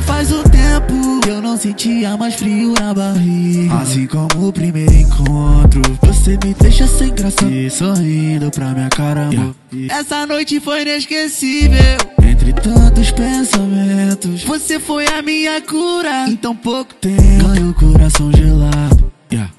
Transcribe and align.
Já 0.00 0.06
faz 0.06 0.32
um 0.32 0.42
tempo 0.44 1.20
que 1.20 1.28
eu 1.28 1.42
não 1.42 1.58
sentia 1.58 2.16
mais 2.16 2.34
frio 2.34 2.72
na 2.80 2.94
barriga. 2.94 3.74
Assim 3.74 4.06
como 4.06 4.48
o 4.48 4.52
primeiro 4.52 4.94
encontro, 4.94 5.82
você 6.00 6.38
me 6.42 6.54
deixa 6.58 6.86
sem 6.86 7.12
graça 7.12 7.44
e 7.44 7.68
sorrindo 7.68 8.50
pra 8.50 8.70
minha 8.70 8.88
caramba. 8.88 9.54
Essa 9.90 10.26
noite 10.26 10.58
foi 10.58 10.82
inesquecível. 10.82 11.98
Entre 12.22 12.50
tantos 12.54 13.10
pensamentos, 13.10 14.42
você 14.44 14.80
foi 14.80 15.06
a 15.06 15.20
minha 15.20 15.60
cura. 15.60 16.26
Em 16.26 16.36
tão 16.36 16.56
pouco 16.56 16.94
tempo, 16.94 17.44
ganhei 17.44 17.68
o 17.68 17.74
coração 17.74 18.32
gelado. 18.32 19.12
Yeah. 19.30 19.52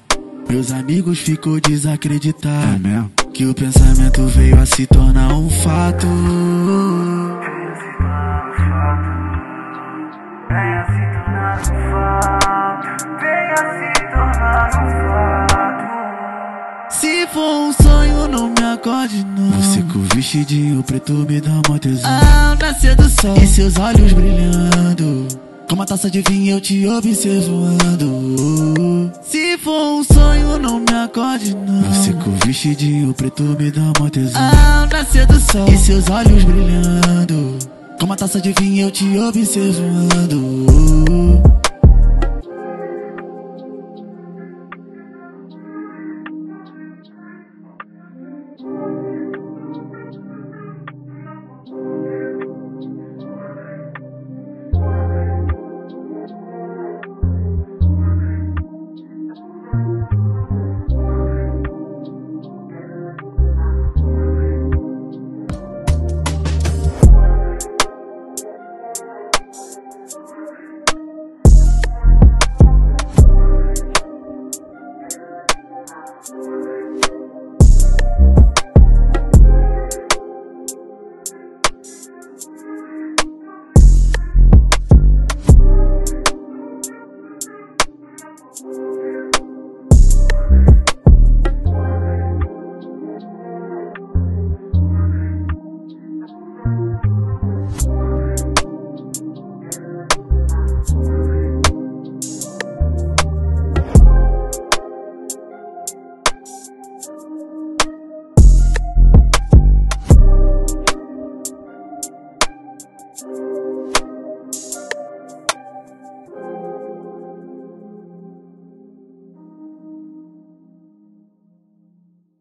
Meus 0.48 0.72
amigos 0.72 1.20
ficou 1.20 1.60
desacreditado. 1.60 2.74
É 2.74 2.78
mesmo? 2.88 3.12
Que 3.32 3.46
o 3.46 3.54
pensamento 3.54 4.26
veio 4.26 4.58
a 4.58 4.66
se 4.66 4.88
tornar 4.88 5.34
um 5.34 5.48
fato. 5.48 6.06
Se 17.02 17.26
for 17.28 17.40
um 17.40 17.72
sonho, 17.72 18.28
não 18.28 18.48
me 18.48 18.72
acorde 18.72 19.26
não. 19.36 19.50
Você 19.60 19.82
com 19.82 19.98
o 19.98 20.02
vestidinho 20.14 20.82
preto 20.82 21.12
me 21.12 21.40
dá 21.40 21.60
uma 21.68 21.78
tesão. 21.78 22.10
Ao 22.10 22.56
nascer 22.56 22.94
do 22.94 23.08
sol 23.08 23.36
e 23.36 23.46
seus 23.46 23.76
olhos 23.76 24.12
brilhando. 24.12 25.26
Com 25.68 25.74
uma 25.74 25.86
taça 25.86 26.10
de 26.10 26.20
vinho 26.20 26.56
eu 26.56 26.60
te 26.60 26.86
observando. 26.86 29.10
Se 29.22 29.56
for 29.58 30.00
um 30.00 30.04
sonho, 30.04 30.58
não 30.58 30.80
me 30.80 30.94
acorde 31.02 31.56
não. 31.56 31.82
Você 31.92 32.12
com 32.12 32.30
o 32.30 32.46
vestidinho 32.46 33.14
preto 33.14 33.42
me 33.42 33.70
dá 33.70 33.92
uma 33.98 34.10
tesão. 34.10 34.40
Ao 34.40 34.86
nascer 34.86 35.26
do 35.26 35.40
sol 35.40 35.66
e 35.72 35.78
seus 35.78 36.08
olhos 36.10 36.44
brilhando. 36.44 37.58
Com 37.98 38.06
uma 38.06 38.16
taça 38.16 38.40
de 38.40 38.52
vinho 38.52 38.86
eu 38.86 38.90
te 38.90 39.18
observando. 39.18 40.51
Podcast. 76.32 76.61